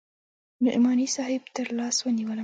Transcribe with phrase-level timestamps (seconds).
[0.63, 2.39] نعماني صاحب تر لاس ونيولم.